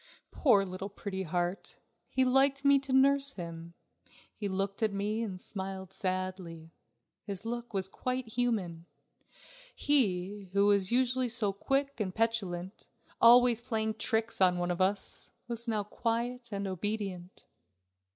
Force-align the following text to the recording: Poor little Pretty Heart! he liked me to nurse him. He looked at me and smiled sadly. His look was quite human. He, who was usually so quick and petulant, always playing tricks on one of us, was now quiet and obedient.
Poor 0.31 0.65
little 0.65 0.89
Pretty 0.89 1.21
Heart! 1.21 1.77
he 2.09 2.25
liked 2.25 2.65
me 2.65 2.79
to 2.79 2.91
nurse 2.91 3.33
him. 3.33 3.75
He 4.33 4.47
looked 4.47 4.81
at 4.81 4.91
me 4.91 5.21
and 5.21 5.39
smiled 5.39 5.93
sadly. 5.93 6.71
His 7.21 7.45
look 7.45 7.71
was 7.71 7.87
quite 7.87 8.29
human. 8.29 8.87
He, 9.75 10.49
who 10.53 10.65
was 10.65 10.91
usually 10.91 11.29
so 11.29 11.53
quick 11.53 11.99
and 11.99 12.15
petulant, 12.15 12.87
always 13.21 13.61
playing 13.61 13.93
tricks 13.93 14.41
on 14.41 14.57
one 14.57 14.71
of 14.71 14.81
us, 14.81 15.29
was 15.47 15.67
now 15.67 15.83
quiet 15.83 16.49
and 16.51 16.65
obedient. 16.65 17.45